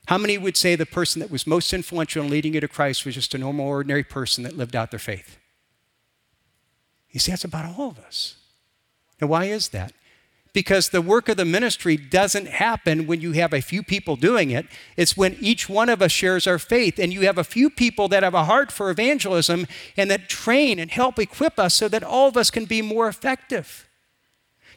[0.08, 3.06] How many would say the person that was most influential in leading you to Christ
[3.06, 5.38] was just a normal, ordinary person that lived out their faith?
[7.10, 8.36] You see, that's about all of us.
[9.20, 9.94] Now, why is that?
[10.56, 14.52] because the work of the ministry doesn't happen when you have a few people doing
[14.52, 14.66] it.
[14.96, 18.08] It's when each one of us shares our faith, and you have a few people
[18.08, 22.04] that have a heart for evangelism and that train and help equip us so that
[22.04, 23.86] all of us can be more effective.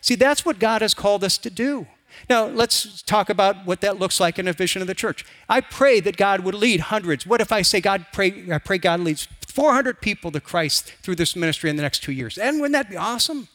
[0.00, 1.86] See, that's what God has called us to do.
[2.28, 5.24] Now, let's talk about what that looks like in a vision of the church.
[5.48, 7.26] I pray that God would lead hundreds.
[7.26, 11.16] What if I say, God, pray, I pray God leads 400 people to Christ through
[11.16, 12.38] this ministry in the next two years?
[12.38, 13.48] And wouldn't that be awesome?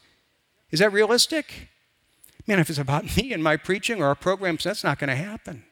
[0.70, 1.68] Is that realistic?
[2.46, 5.16] Man, if it's about me and my preaching or our programs, that's not going to
[5.16, 5.64] happen.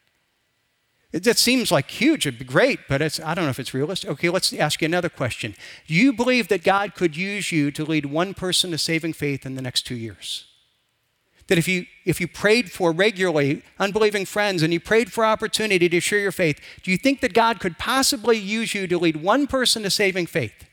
[1.13, 4.09] It, seems like huge, it'd be great, but it's, I don't know if it's realistic.
[4.09, 5.55] Okay, let's ask you another question.
[5.87, 9.45] Do you believe that God could use you to lead one person to saving faith
[9.45, 10.47] in the next two years?
[11.53, 15.87] That if you, if you prayed for regularly unbelieving friends and you prayed for opportunity
[15.87, 19.17] to share your faith, do you think that God could possibly use you to lead
[19.17, 20.65] one person to saving faith?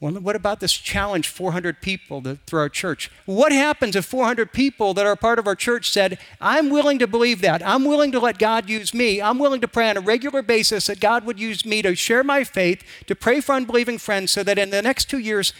[0.00, 3.12] Well, what about this challenge 400 people to, through our church?
[3.26, 7.06] What happens if 400 people that are part of our church said, I'm willing to
[7.06, 7.64] believe that.
[7.64, 9.22] I'm willing to let God use me.
[9.22, 12.24] I'm willing to pray on a regular basis that God would use me to share
[12.24, 15.52] my faith, to pray for unbelieving friends, so that in the next two years,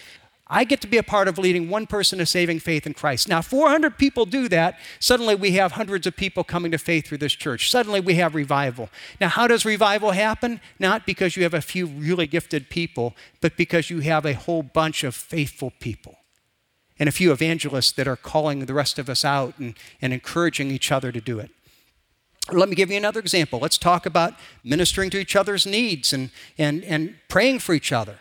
[0.54, 3.28] I get to be a part of leading one person to saving faith in Christ.
[3.28, 4.78] Now, 400 people do that.
[5.00, 7.68] Suddenly, we have hundreds of people coming to faith through this church.
[7.68, 8.88] Suddenly, we have revival.
[9.20, 10.60] Now, how does revival happen?
[10.78, 14.62] Not because you have a few really gifted people, but because you have a whole
[14.62, 16.18] bunch of faithful people
[17.00, 20.70] and a few evangelists that are calling the rest of us out and, and encouraging
[20.70, 21.50] each other to do it.
[22.52, 23.58] Let me give you another example.
[23.58, 28.20] Let's talk about ministering to each other's needs and, and, and praying for each other.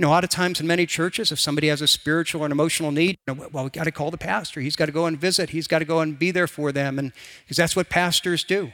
[0.00, 2.46] You know, a lot of times in many churches, if somebody has a spiritual or
[2.46, 4.62] an emotional need, you know, well, we got to call the pastor.
[4.62, 5.50] He's got to go and visit.
[5.50, 7.12] He's got to go and be there for them, and
[7.44, 8.72] because that's what pastors do.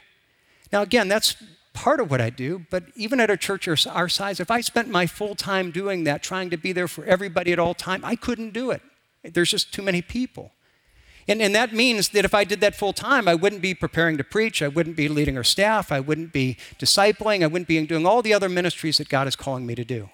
[0.72, 1.34] Now, again, that's
[1.72, 4.88] part of what I do, but even at a church our size, if I spent
[4.88, 8.14] my full time doing that, trying to be there for everybody at all time, I
[8.14, 8.80] couldn't do it.
[9.24, 10.52] There's just too many people.
[11.26, 14.16] And, and that means that if I did that full time, I wouldn't be preparing
[14.18, 17.84] to preach, I wouldn't be leading our staff, I wouldn't be discipling, I wouldn't be
[17.84, 20.08] doing all the other ministries that God is calling me to do.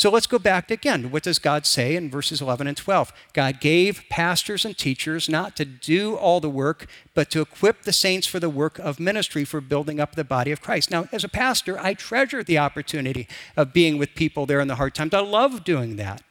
[0.00, 1.10] So let's go back again.
[1.10, 3.12] What does God say in verses 11 and 12?
[3.34, 7.92] God gave pastors and teachers not to do all the work, but to equip the
[7.92, 10.90] saints for the work of ministry for building up the body of Christ.
[10.90, 14.76] Now, as a pastor, I treasure the opportunity of being with people there in the
[14.76, 15.12] hard times.
[15.12, 16.22] I love doing that,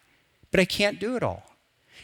[0.50, 1.44] but I can't do it all.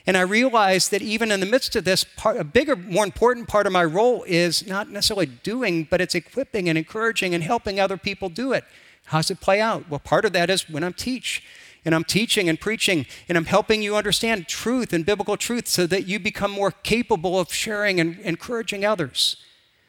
[0.06, 3.47] And I realize that even in the midst of this, part, a bigger, more important
[3.47, 7.80] part of my role is not necessarily doing, but it's equipping and encouraging and helping
[7.80, 8.65] other people do it.
[9.06, 9.89] How does it play out?
[9.89, 11.44] Well, part of that is when I'm teach
[11.86, 15.86] and I'm teaching and preaching and I'm helping you understand truth and biblical truth so
[15.88, 19.38] that you become more capable of sharing and encouraging others.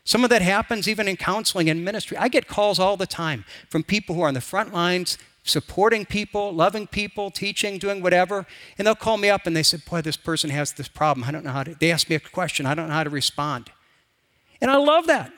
[0.04, 2.16] Some of that happens even in counseling and ministry.
[2.16, 6.04] I get calls all the time from people who are on the front lines, supporting
[6.04, 8.46] people, loving people, teaching, doing whatever.
[8.78, 11.26] And they'll call me up and they say, Boy, this person has this problem.
[11.26, 11.74] I don't know how to.
[11.74, 12.66] They ask me a question.
[12.66, 13.72] I don't know how to respond.
[14.60, 15.32] And I love that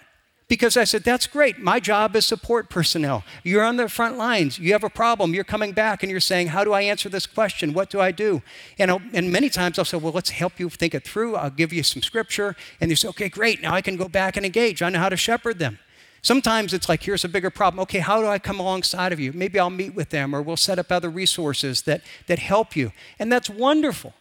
[0.49, 1.59] because I said, That's great.
[1.59, 3.23] My job is support personnel.
[3.45, 4.59] You're on the front lines.
[4.59, 5.35] You have a problem.
[5.35, 7.75] You're coming back and you're saying, How do I answer this question?
[7.75, 8.43] What do I do?
[8.79, 11.37] And, I'll, and many times I'll say, Well, let's help you think it through.
[11.37, 12.57] I'll give you some scripture.
[12.81, 13.63] And you say, Okay, great.
[13.63, 14.83] Now I can go back and engage.
[14.83, 15.79] I know how to shepherd them.
[16.21, 17.81] Sometimes it's like, here's a bigger problem.
[17.83, 19.33] Okay, how do I come alongside of you?
[19.33, 22.93] Maybe I'll meet with them or we'll set up other resources that, that help you.
[23.21, 24.15] And that's wonderful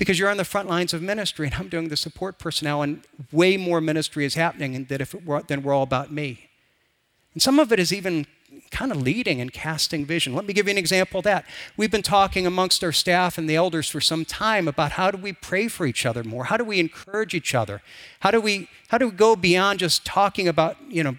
[0.00, 3.02] because you're on the front lines of ministry and I'm doing the support personnel, and
[3.30, 6.48] way more ministry is happening than if it were, than we're all about me.
[7.34, 8.26] And some of it is even
[8.70, 10.34] kind of leading and casting vision.
[10.34, 11.44] Let me give you an example of that.
[11.76, 15.18] We've been talking amongst our staff and the elders for some time about how do
[15.18, 16.44] we pray for each other more?
[16.44, 17.82] How do we encourage each other?
[18.20, 21.18] How do we how do we go beyond just talking about, you know,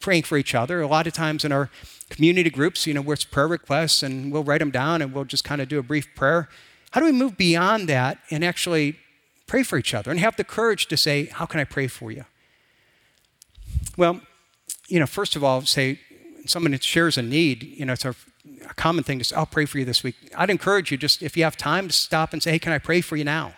[0.00, 0.80] praying for each other?
[0.80, 1.70] A lot of times in our
[2.08, 5.24] community groups, you know, where it's prayer requests and we'll write them down and we'll
[5.24, 6.48] just kind of do a brief prayer.
[6.94, 9.00] How do we move beyond that and actually
[9.48, 12.12] pray for each other and have the courage to say, How can I pray for
[12.12, 12.24] you?
[13.96, 14.20] Well,
[14.86, 15.98] you know, first of all, say
[16.46, 18.14] someone shares a need, you know, it's a,
[18.70, 20.14] a common thing to say, I'll pray for you this week.
[20.36, 22.78] I'd encourage you just, if you have time, to stop and say, Hey, can I
[22.78, 23.54] pray for you now?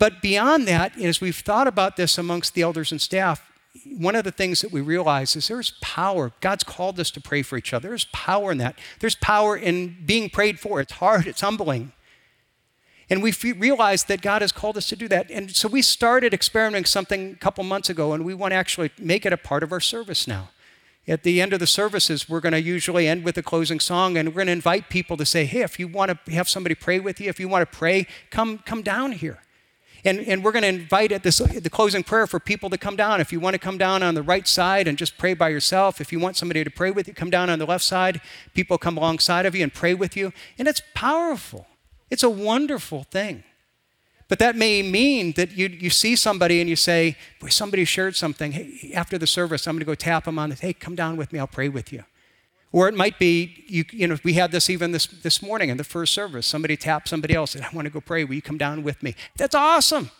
[0.00, 3.48] But beyond that, as we've thought about this amongst the elders and staff,
[3.96, 6.32] one of the things that we realize is there's power.
[6.40, 7.90] God's called us to pray for each other.
[7.90, 8.76] There's power in that.
[8.98, 10.80] There's power in being prayed for.
[10.80, 11.92] It's hard, it's humbling.
[13.10, 15.30] And we realized that God has called us to do that.
[15.30, 18.90] And so we started experimenting something a couple months ago, and we want to actually
[18.98, 20.50] make it a part of our service now.
[21.06, 24.16] At the end of the services, we're going to usually end with a closing song,
[24.16, 26.74] and we're going to invite people to say, hey, if you want to have somebody
[26.74, 29.40] pray with you, if you want to pray, come, come down here.
[30.06, 32.96] And, and we're going to invite at this, the closing prayer for people to come
[32.96, 33.20] down.
[33.20, 36.00] If you want to come down on the right side and just pray by yourself,
[36.00, 38.20] if you want somebody to pray with you, come down on the left side.
[38.54, 40.32] People come alongside of you and pray with you.
[40.58, 41.66] And it's powerful.
[42.14, 43.42] It's a wonderful thing.
[44.28, 48.14] But that may mean that you, you see somebody and you say, Boy, somebody shared
[48.14, 48.52] something.
[48.52, 51.16] Hey, after the service, I'm going to go tap them on the, hey, come down
[51.16, 52.04] with me, I'll pray with you.
[52.70, 55.76] Or it might be, you, you know, we had this even this, this morning in
[55.76, 56.46] the first service.
[56.46, 58.22] Somebody tapped somebody else and said, I want to go pray.
[58.22, 59.16] Will you come down with me?
[59.34, 60.12] That's awesome.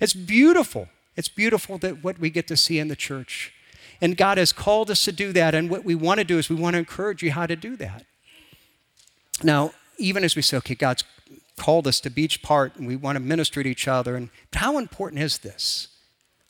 [0.00, 0.88] It's beautiful.
[1.14, 3.52] It's beautiful that what we get to see in the church.
[4.00, 5.54] And God has called us to do that.
[5.54, 7.76] And what we want to do is we want to encourage you how to do
[7.76, 8.04] that.
[9.44, 11.04] Now, even as we say, okay, God's
[11.58, 14.16] called us to be each part and we want to minister to each other.
[14.16, 15.88] And how important is this?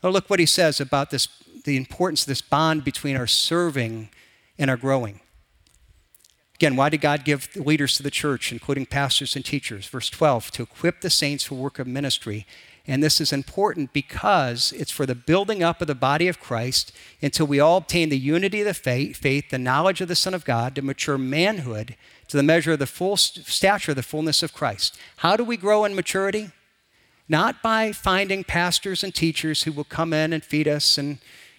[0.02, 1.26] Oh, look what he says about this
[1.64, 4.08] the importance of this bond between our serving
[4.58, 5.20] and our growing.
[6.54, 9.86] Again, why did God give the leaders to the church, including pastors and teachers?
[9.86, 12.46] Verse 12, to equip the saints for work of ministry.
[12.86, 16.90] And this is important because it's for the building up of the body of Christ
[17.20, 20.34] until we all obtain the unity of the faith, faith the knowledge of the Son
[20.34, 21.96] of God, to mature manhood
[22.28, 24.98] to the measure of the full stature of the fullness of Christ.
[25.18, 26.50] How do we grow in maturity?
[27.28, 31.18] Not by finding pastors and teachers who will come in and feed us and,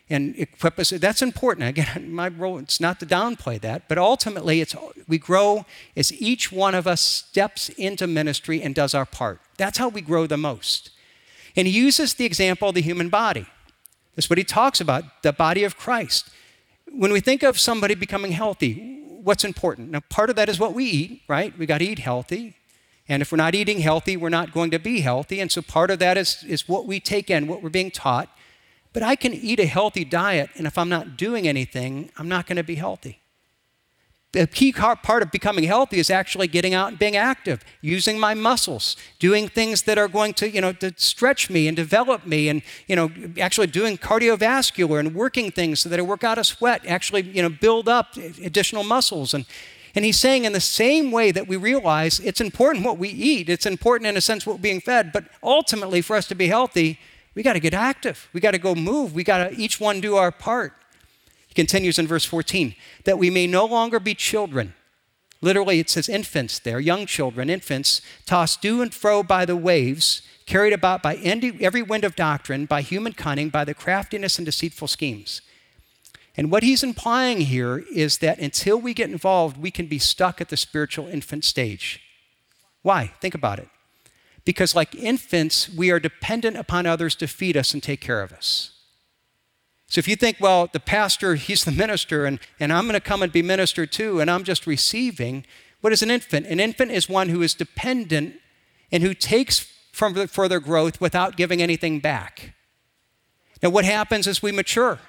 [0.10, 0.91] and equip us.
[0.91, 1.67] That's important.
[1.67, 4.75] Again, my role it's not to downplay that, but ultimately it's
[5.08, 9.41] we grow as each one of us steps into ministry and does our part.
[9.58, 10.91] That's how we grow the most.
[11.55, 13.47] And he uses the example of the human body.
[14.15, 16.29] That's what he talks about, the body of Christ.
[16.91, 19.91] When we think of somebody becoming healthy, what's important?
[19.91, 21.58] Now, part of that is what we eat, right?
[21.58, 22.55] We got to eat healthy.
[23.08, 25.39] And if we're not eating healthy, we're not going to be healthy.
[25.39, 28.29] And so part of that is, is what we take in, what we're being taught.
[28.93, 32.47] But I can eat a healthy diet, and if I'm not doing anything, I'm not
[32.47, 33.19] going to be healthy
[34.31, 38.35] the key part of becoming healthy is actually getting out and being active, using my
[38.35, 42.47] muscles, doing things that are going to, you know, to stretch me and develop me,
[42.47, 46.43] and you know, actually doing cardiovascular and working things so that I work out a
[46.43, 49.33] sweat, actually, you know, build up additional muscles.
[49.33, 49.45] And
[49.95, 53.49] and he's saying in the same way that we realize it's important what we eat,
[53.49, 56.47] it's important in a sense what we're being fed, but ultimately for us to be
[56.47, 56.99] healthy,
[57.33, 58.29] we got to get active.
[58.33, 59.13] We got to go move.
[59.13, 60.73] We got to each one do our part.
[61.49, 64.73] He continues in verse 14 that we may no longer be children,
[65.41, 70.21] Literally, it says infants there, young children, infants, tossed to and fro by the waves,
[70.45, 74.88] carried about by every wind of doctrine, by human cunning, by the craftiness and deceitful
[74.88, 75.41] schemes.
[76.35, 80.41] And what he's implying here is that until we get involved, we can be stuck
[80.41, 82.01] at the spiritual infant stage.
[82.81, 83.13] Why?
[83.21, 83.69] Think about it.
[84.45, 88.31] Because, like infants, we are dependent upon others to feed us and take care of
[88.33, 88.71] us.
[89.89, 93.02] So if you think, well, the pastor, he's the minister, and, and I'm going to
[93.02, 95.45] come and be minister too, and I'm just receiving,
[95.82, 96.45] what is an infant?
[96.45, 98.36] An infant is one who is dependent
[98.91, 102.54] and who takes from further growth without giving anything back.
[103.63, 104.99] Now, what happens as we mature?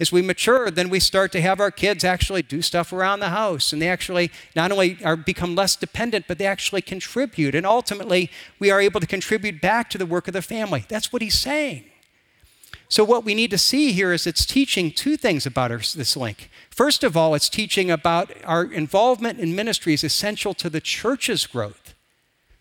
[0.00, 3.28] As we mature, then we start to have our kids actually do stuff around the
[3.28, 7.66] house, and they actually not only are become less dependent, but they actually contribute, and
[7.66, 10.86] ultimately we are able to contribute back to the work of the family.
[10.88, 11.84] That's what he's saying.
[12.90, 16.16] So, what we need to see here is it's teaching two things about our, this
[16.16, 16.50] link.
[16.70, 21.46] First of all, it's teaching about our involvement in ministry is essential to the church's
[21.46, 21.94] growth.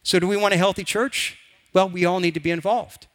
[0.04, 1.40] So, do we want a healthy church?
[1.74, 3.08] Well, we all need to be involved.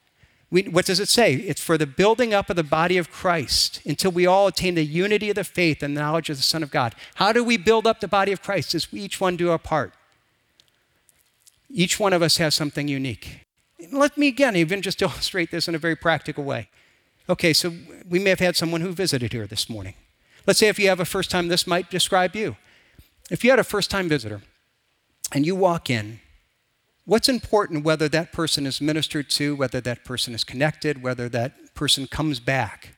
[0.51, 1.35] We, what does it say?
[1.35, 4.85] It's for the building up of the body of Christ until we all attain the
[4.85, 6.97] unity of the faith and knowledge of the Son of God.
[7.15, 8.75] How do we build up the body of Christ?
[8.75, 9.93] As we each one do our part.
[11.71, 13.41] Each one of us has something unique.
[13.93, 16.71] Let me again even just illustrate this in a very practical way.
[17.29, 17.73] Okay, so
[18.09, 19.95] we may have had someone who visited here this morning.
[20.47, 22.57] Let's say if you have a first time, this might describe you.
[23.31, 24.43] If you had a first time visitor
[25.33, 26.21] and you walk in,
[27.07, 31.75] what's important whether that person is ministered to, whether that person is connected, whether that
[31.75, 32.95] person comes back?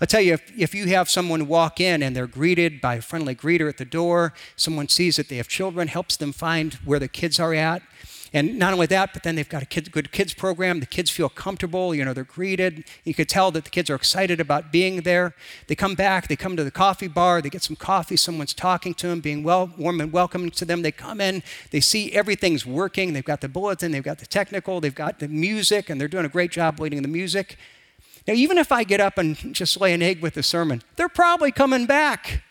[0.00, 3.02] I'll tell you, if, if you have someone walk in and they're greeted by a
[3.02, 7.00] friendly greeter at the door, someone sees that they have children, helps them find where
[7.00, 7.82] the kids are at,
[8.34, 10.80] and not only that, but then they've got a kid, good kids program.
[10.80, 11.94] The kids feel comfortable.
[11.94, 12.84] You know, they're greeted.
[13.04, 15.36] You could tell that the kids are excited about being there.
[15.68, 16.26] They come back.
[16.26, 17.40] They come to the coffee bar.
[17.40, 18.16] They get some coffee.
[18.16, 20.82] Someone's talking to them, being well, warm and welcoming to them.
[20.82, 21.44] They come in.
[21.70, 23.12] They see everything's working.
[23.12, 23.92] They've got the bulletin.
[23.92, 24.80] They've got the technical.
[24.80, 27.56] They've got the music, and they're doing a great job leading the music.
[28.26, 31.08] Now, even if I get up and just lay an egg with the sermon, they're
[31.08, 32.42] probably coming back.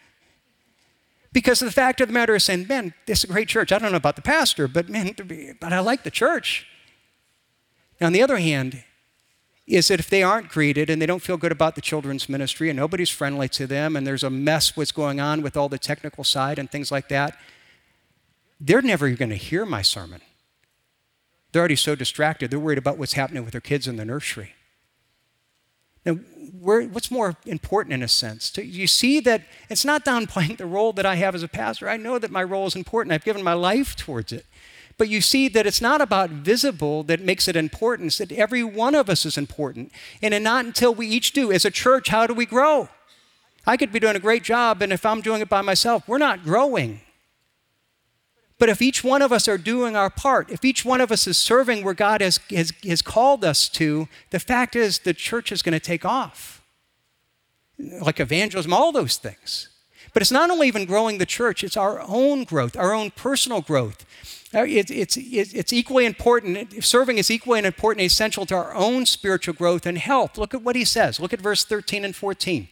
[1.34, 3.72] Because the fact of the matter is saying, man, this is a great church.
[3.72, 5.16] I don't know about the pastor, but man,
[5.60, 6.68] but I like the church.
[8.00, 8.84] Now, on the other hand,
[9.66, 12.70] is that if they aren't greeted and they don't feel good about the children's ministry
[12.70, 15.80] and nobody's friendly to them and there's a mess what's going on with all the
[15.80, 17.38] technical side and things like that,
[18.60, 20.22] they're never going to hear my sermon.
[21.52, 22.52] They're already so distracted.
[22.52, 24.54] They're worried about what's happening with their kids in the nursery.
[26.06, 26.14] Now,
[26.60, 28.50] what's more important in a sense?
[28.52, 31.90] To, you see that it's not downplaying the role that I have as a pastor.
[31.90, 33.14] I know that my role is important.
[33.14, 34.46] I've given my life towards it.
[34.98, 38.08] But you see that it's not about visible that makes it important.
[38.08, 39.92] It's that every one of us is important.
[40.22, 41.52] And not until we each do.
[41.52, 42.90] As a church, how do we grow?
[43.66, 46.18] I could be doing a great job, and if I'm doing it by myself, we're
[46.18, 47.00] not growing.
[48.64, 51.28] But if each one of us are doing our part, if each one of us
[51.28, 55.52] is serving where God has, has, has called us to, the fact is the church
[55.52, 56.64] is going to take off.
[57.78, 59.68] Like evangelism, all those things.
[60.14, 63.60] But it's not only even growing the church, it's our own growth, our own personal
[63.60, 64.06] growth.
[64.56, 69.06] Uh, it, it's, it's equally important, serving is equally important and essential to our own
[69.06, 70.38] spiritual growth and health.
[70.38, 71.20] Look at what he says.
[71.20, 72.70] Look at verse 13 and 14.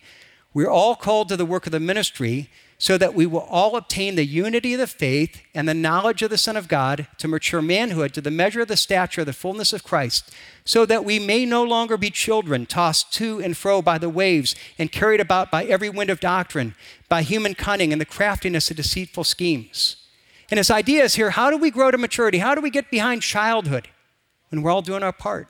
[0.53, 2.49] We're all called to the work of the ministry
[2.81, 6.31] so that we will all obtain the unity of the faith and the knowledge of
[6.31, 9.33] the Son of God to mature manhood to the measure of the stature of the
[9.33, 10.33] fullness of Christ,
[10.65, 14.55] so that we may no longer be children tossed to and fro by the waves
[14.79, 16.73] and carried about by every wind of doctrine,
[17.07, 19.97] by human cunning and the craftiness of deceitful schemes.
[20.49, 22.39] And his idea is here how do we grow to maturity?
[22.39, 23.89] How do we get behind childhood
[24.49, 25.47] when we're all doing our part?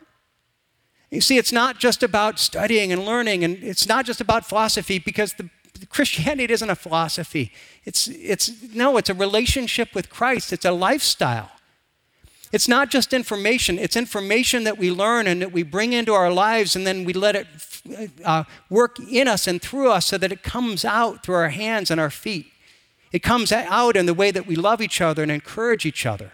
[1.10, 5.00] You see, it's not just about studying and learning, and it's not just about philosophy
[5.00, 5.50] because the
[5.90, 7.52] Christianity isn't a philosophy.
[7.86, 11.52] It's, it's, no, it's a relationship with Christ, it's a lifestyle.
[12.52, 16.32] It's not just information, it's information that we learn and that we bring into our
[16.32, 17.48] lives and then we let it
[18.26, 21.90] uh, work in us and through us so that it comes out through our hands
[21.90, 22.48] and our feet.
[23.12, 26.32] It comes out in the way that we love each other and encourage each other.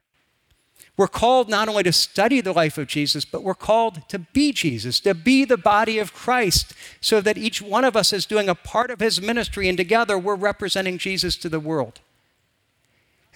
[0.97, 4.51] We're called not only to study the life of Jesus, but we're called to be
[4.51, 8.49] Jesus, to be the body of Christ, so that each one of us is doing
[8.49, 11.99] a part of his ministry, and together we're representing Jesus to the world.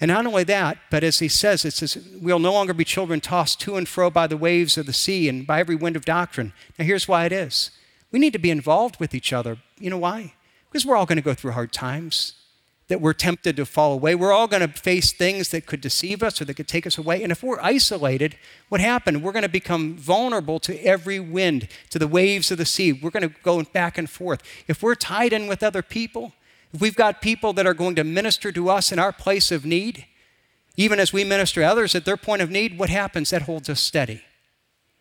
[0.00, 3.20] And not only that, but as he says, it says, we'll no longer be children
[3.20, 6.04] tossed to and fro by the waves of the sea and by every wind of
[6.04, 6.52] doctrine.
[6.76, 7.70] Now, here's why it is
[8.10, 9.58] we need to be involved with each other.
[9.78, 10.34] You know why?
[10.68, 12.34] Because we're all going to go through hard times
[12.92, 14.14] that we're tempted to fall away.
[14.14, 16.98] We're all going to face things that could deceive us or that could take us
[16.98, 17.22] away.
[17.22, 18.36] And if we're isolated,
[18.68, 19.22] what happened?
[19.22, 22.92] We're going to become vulnerable to every wind, to the waves of the sea.
[22.92, 24.42] We're going to go back and forth.
[24.68, 26.34] If we're tied in with other people,
[26.74, 29.64] if we've got people that are going to minister to us in our place of
[29.64, 30.04] need,
[30.76, 33.30] even as we minister to others at their point of need, what happens?
[33.30, 34.22] That holds us steady,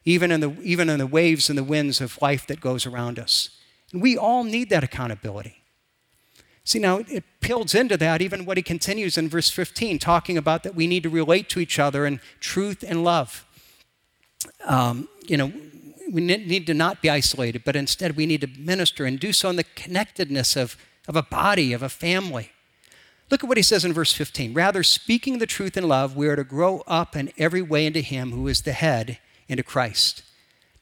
[0.06, 3.20] even in the, even in the waves and the winds of life that goes around
[3.20, 3.50] us.
[3.92, 5.61] And we all need that accountability.
[6.64, 10.64] See, now it builds into that even what he continues in verse 15, talking about
[10.64, 13.46] that we need to relate to each other in truth and love.
[14.66, 15.52] Um, you know,
[16.12, 19.50] we need to not be isolated, but instead we need to minister and do so
[19.50, 22.52] in the connectedness of, of a body, of a family.
[23.30, 24.54] Look at what he says in verse 15.
[24.54, 28.02] Rather, speaking the truth in love, we are to grow up in every way into
[28.02, 30.24] him who is the head, into Christ.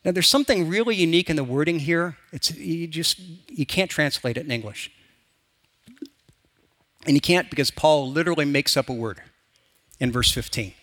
[0.04, 2.18] Now, there's something really unique in the wording here.
[2.32, 4.92] It's, you just you can't translate it in English.
[7.06, 9.22] And you can't because Paul literally makes up a word
[10.00, 10.74] in verse 15.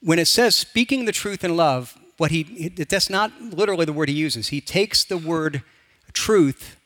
[0.00, 4.10] When it says speaking the truth in love, what he that's not literally the word
[4.10, 4.48] he uses.
[4.48, 5.62] He takes the word
[6.12, 6.76] truth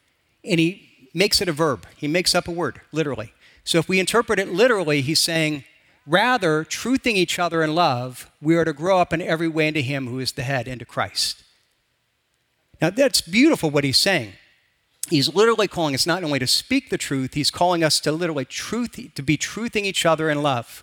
[0.44, 1.86] and he makes it a verb.
[1.96, 3.32] He makes up a word, literally.
[3.64, 5.64] So if we interpret it literally, he's saying,
[6.06, 9.80] rather, truthing each other in love, we are to grow up in every way into
[9.80, 11.42] him who is the head, into Christ.
[12.80, 14.34] Now that's beautiful what he's saying.
[15.10, 18.44] He's literally calling us not only to speak the truth, he's calling us to literally
[18.44, 20.82] truth, to be truthing each other in love.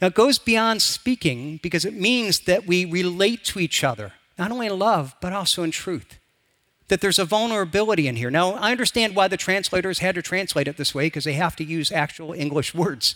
[0.00, 4.50] Now, it goes beyond speaking because it means that we relate to each other, not
[4.50, 6.18] only in love, but also in truth.
[6.88, 8.30] That there's a vulnerability in here.
[8.30, 11.54] Now, I understand why the translators had to translate it this way because they have
[11.56, 13.14] to use actual English words.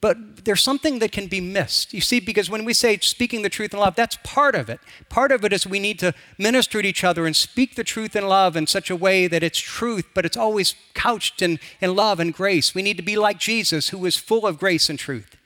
[0.00, 1.94] But there's something that can be missed.
[1.94, 4.78] You see, because when we say speaking the truth in love, that's part of it.
[5.08, 8.14] Part of it is we need to minister to each other and speak the truth
[8.14, 11.96] in love in such a way that it's truth, but it's always couched in, in
[11.96, 12.74] love and grace.
[12.74, 15.36] We need to be like Jesus, who is full of grace and truth.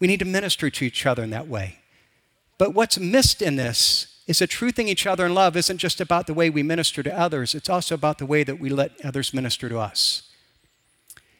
[0.00, 1.78] We need to minister to each other in that way.
[2.56, 6.26] But what's missed in this is that truthing each other in love isn't just about
[6.26, 9.34] the way we minister to others, it's also about the way that we let others
[9.34, 10.31] minister to us.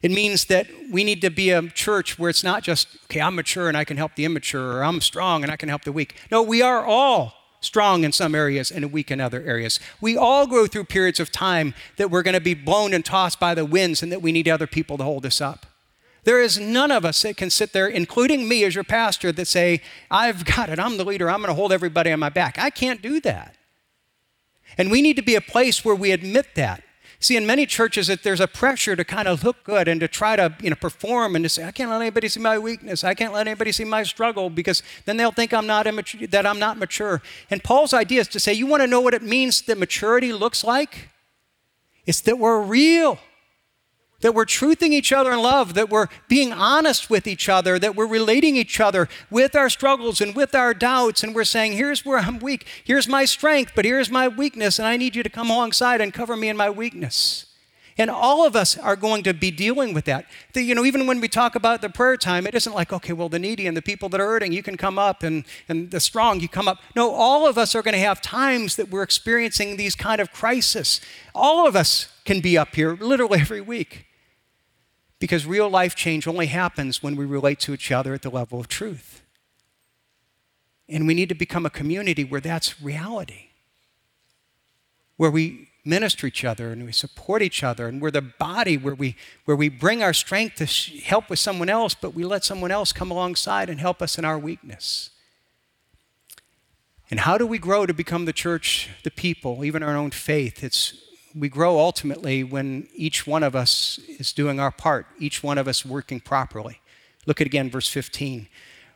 [0.03, 3.37] It means that we need to be a church where it's not just, okay, I'm
[3.37, 5.93] mature and I can help the immature, or I'm strong and I can help the
[5.93, 6.17] weak.
[6.31, 9.79] No, we are all strong in some areas and weak in other areas.
[10.01, 13.39] We all go through periods of time that we're going to be blown and tossed
[13.39, 15.67] by the winds and that we need other people to hold us up.
[16.25, 19.47] There is none of us that can sit there, including me as your pastor, that
[19.47, 22.59] say, I've got it, I'm the leader, I'm going to hold everybody on my back.
[22.59, 23.57] I can't do that.
[24.79, 26.83] And we need to be a place where we admit that.
[27.23, 30.09] See, in many churches, that there's a pressure to kind of look good and to
[30.09, 33.05] try to you know, perform and to say, I can't let anybody see my weakness.
[33.05, 36.45] I can't let anybody see my struggle because then they'll think I'm not immature, that
[36.45, 37.23] I'm not mature.
[37.49, 40.33] And Paul's idea is to say, you want to know what it means that maturity
[40.33, 41.11] looks like?
[42.07, 43.21] It's that we're real
[44.23, 47.95] that we're truthing each other in love, that we're being honest with each other, that
[47.95, 52.05] we're relating each other with our struggles and with our doubts, and we're saying, here's
[52.05, 55.29] where I'm weak, here's my strength, but here's my weakness, and I need you to
[55.29, 57.47] come alongside and cover me in my weakness.
[57.99, 60.25] And all of us are going to be dealing with that.
[60.55, 63.13] The, you know, even when we talk about the prayer time, it isn't like, okay,
[63.13, 65.91] well, the needy and the people that are hurting, you can come up, and, and
[65.91, 66.79] the strong, you come up.
[66.97, 70.33] No, all of us are going to have times that we're experiencing these kind of
[70.33, 71.03] crises.
[71.35, 74.07] All of us can be up here literally every week.
[75.23, 78.59] Because real life change only happens when we relate to each other at the level
[78.59, 79.23] of truth.
[80.89, 83.51] And we need to become a community where that's reality,
[85.17, 88.97] where we minister each other and we support each other, and we're the body where
[88.97, 89.15] we,
[89.45, 90.67] where we bring our strength to
[91.03, 94.25] help with someone else, but we let someone else come alongside and help us in
[94.25, 95.11] our weakness.
[97.13, 100.65] And how do we grow to become the church, the people, even our own faith?
[100.65, 100.95] It's
[101.35, 105.69] we grow ultimately when each one of us is doing our part, each one of
[105.69, 106.81] us working properly.
[107.27, 108.49] Look at again verse 15.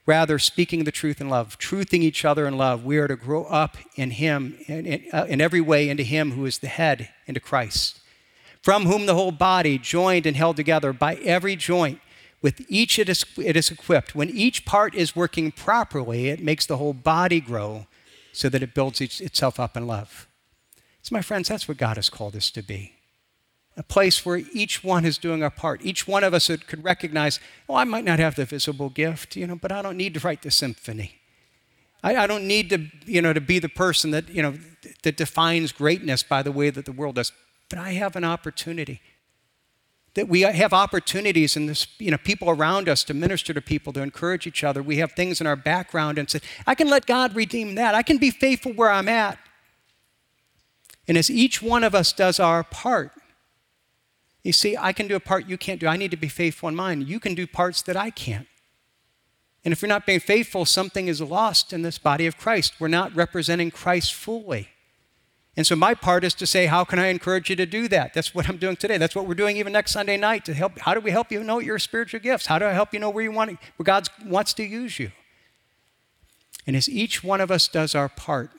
[0.06, 3.44] Rather, speaking the truth in love, truthing each other in love, we are to grow
[3.44, 7.08] up in Him, in, in, uh, in every way, into Him who is the head,
[7.26, 8.00] into Christ,
[8.62, 12.00] from whom the whole body, joined and held together by every joint,
[12.40, 14.14] with each it is, it is equipped.
[14.14, 17.86] When each part is working properly, it makes the whole body grow
[18.32, 20.28] so that it builds itself up in love.
[21.06, 22.92] So, my friends, that's what God has called us to be
[23.76, 25.84] a place where each one is doing our part.
[25.84, 27.38] Each one of us could recognize,
[27.68, 30.20] oh, I might not have the visible gift, you know, but I don't need to
[30.20, 31.20] write the symphony.
[32.02, 34.54] I, I, don't need to, you know, to be the person that, you know,
[35.04, 37.30] that defines greatness by the way that the world does.
[37.68, 39.00] But I have an opportunity.
[40.14, 43.92] That we have opportunities and this, you know, people around us to minister to people,
[43.92, 44.82] to encourage each other.
[44.82, 47.94] We have things in our background and say, I can let God redeem that.
[47.94, 49.38] I can be faithful where I'm at.
[51.08, 53.12] And as each one of us does our part,
[54.42, 55.86] you see, I can do a part you can't do.
[55.86, 57.02] I need to be faithful in mine.
[57.02, 58.46] You can do parts that I can't.
[59.64, 62.74] And if you're not being faithful, something is lost in this body of Christ.
[62.78, 64.68] We're not representing Christ fully.
[65.56, 68.14] And so my part is to say, how can I encourage you to do that?
[68.14, 68.98] That's what I'm doing today.
[68.98, 70.78] That's what we're doing even next Sunday night to help.
[70.78, 72.46] How do we help you know your spiritual gifts?
[72.46, 75.10] How do I help you know where you want where God wants to use you?
[76.66, 78.50] And as each one of us does our part,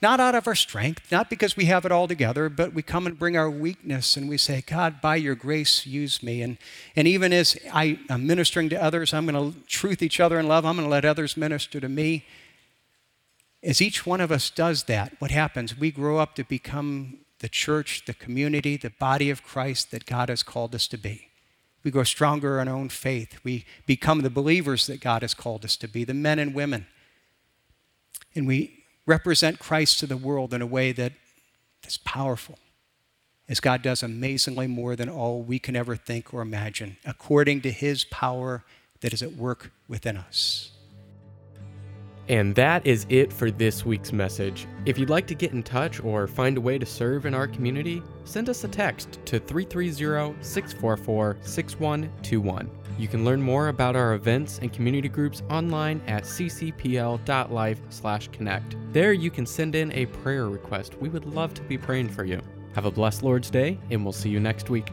[0.00, 3.06] not out of our strength, not because we have it all together, but we come
[3.06, 6.40] and bring our weakness and we say, God, by your grace, use me.
[6.42, 6.56] And,
[6.94, 10.46] and even as I, am ministering to others, I'm going to truth each other in
[10.46, 12.24] love, I'm going to let others minister to me.
[13.62, 15.76] As each one of us does that, what happens?
[15.76, 20.28] We grow up to become the church, the community, the body of Christ that God
[20.28, 21.28] has called us to be.
[21.82, 23.40] We grow stronger in our own faith.
[23.42, 26.86] We become the believers that God has called us to be, the men and women.
[28.34, 28.77] And we
[29.08, 31.14] represent Christ to the world in a way that
[31.84, 32.58] is powerful,
[33.48, 37.72] as God does amazingly more than all we can ever think or imagine, according to
[37.72, 38.62] his power
[39.00, 40.72] that is at work within us.
[42.28, 44.66] And that is it for this week's message.
[44.84, 47.46] If you'd like to get in touch or find a way to serve in our
[47.46, 52.70] community, send us a text to 330 644 6121.
[52.98, 58.76] You can learn more about our events and community groups online at ccpl.life/connect.
[58.92, 61.00] There you can send in a prayer request.
[61.00, 62.42] We would love to be praying for you.
[62.74, 64.90] Have a blessed Lord's Day, and we'll see you next week.